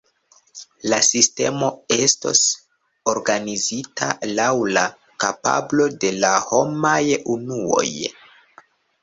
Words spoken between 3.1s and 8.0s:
organizita laŭ la kapablo de la homaj unuoj.